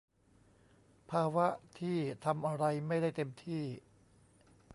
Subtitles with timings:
[1.11, 1.47] ภาวะ
[1.79, 3.63] ที่ทำอะไรไม่ได้เต็มที่